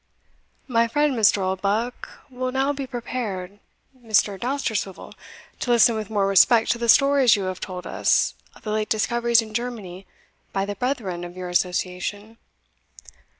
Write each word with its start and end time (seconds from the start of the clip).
"My 0.67 0.87
friend 0.87 1.15
Mr. 1.15 1.43
Oldbuck 1.43 2.09
will 2.31 2.51
now 2.51 2.73
be 2.73 2.87
prepared, 2.87 3.59
Mr. 3.95 4.39
Dousterswivel, 4.39 5.13
to 5.59 5.69
listen 5.69 5.93
with 5.93 6.09
more 6.09 6.25
respect 6.25 6.71
to 6.71 6.79
the 6.79 6.89
stories 6.89 7.35
you 7.35 7.43
have 7.43 7.59
told 7.59 7.85
us 7.85 8.33
of 8.55 8.63
the 8.63 8.71
late 8.71 8.89
discoveries 8.89 9.43
in 9.43 9.53
Germany 9.53 10.07
by 10.53 10.65
the 10.65 10.73
brethren 10.73 11.23
of 11.23 11.37
your 11.37 11.49
association." 11.49 12.39